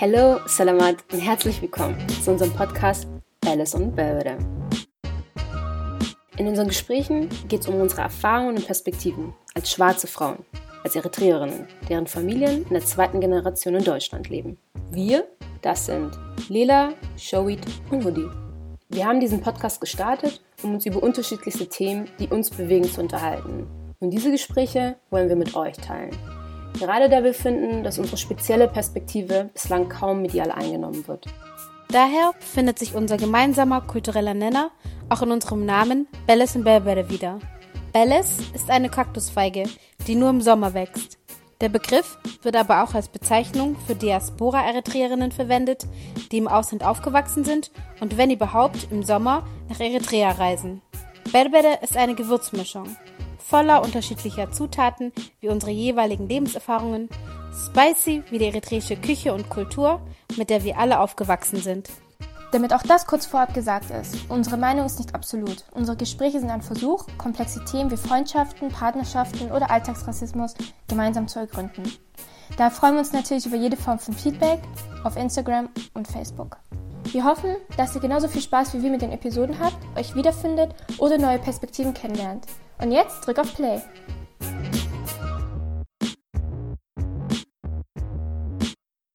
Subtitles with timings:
[0.00, 1.94] Hallo, Salamat und herzlich willkommen
[2.24, 3.06] zu unserem Podcast
[3.44, 4.38] Alice und Belvedere.
[6.38, 10.38] In unseren Gesprächen geht es um unsere Erfahrungen und Perspektiven als schwarze Frauen,
[10.84, 14.56] als Eritreerinnen, deren Familien in der zweiten Generation in Deutschland leben.
[14.90, 15.28] Wir,
[15.60, 17.60] das sind Lela, Showit
[17.90, 18.26] und Woody.
[18.88, 23.66] Wir haben diesen Podcast gestartet, um uns über unterschiedlichste Themen, die uns bewegen, zu unterhalten.
[23.98, 26.16] Und diese Gespräche wollen wir mit euch teilen.
[26.78, 31.26] Gerade da wir finden, dass unsere spezielle Perspektive bislang kaum medial eingenommen wird.
[31.88, 34.70] Daher findet sich unser gemeinsamer kultureller Nenner
[35.08, 37.40] auch in unserem Namen Belles in Berbere wieder.
[37.92, 39.64] Belles ist eine Kaktusfeige,
[40.06, 41.18] die nur im Sommer wächst.
[41.60, 45.86] Der Begriff wird aber auch als Bezeichnung für Diaspora-Eritreerinnen verwendet,
[46.32, 50.80] die im Ausland aufgewachsen sind und wenn überhaupt im Sommer nach Eritrea reisen.
[51.32, 52.96] Berbere ist eine Gewürzmischung,
[53.40, 57.08] voller unterschiedlicher Zutaten wie unsere jeweiligen Lebenserfahrungen,
[57.66, 60.00] spicy wie die eritreische Küche und Kultur,
[60.36, 61.90] mit der wir alle aufgewachsen sind.
[62.52, 65.64] Damit auch das kurz vorab gesagt ist, unsere Meinung ist nicht absolut.
[65.70, 70.54] Unsere Gespräche sind ein Versuch, komplexe Themen wie Freundschaften, Partnerschaften oder Alltagsrassismus
[70.88, 71.84] gemeinsam zu ergründen.
[72.56, 74.60] Da freuen wir uns natürlich über jede Form von Feedback
[75.04, 76.56] auf Instagram und Facebook.
[77.04, 80.74] Wir hoffen, dass ihr genauso viel Spaß wie wir mit den Episoden habt, euch wiederfindet
[80.98, 82.46] oder neue Perspektiven kennenlernt.
[82.80, 83.80] Und jetzt drück auf Play.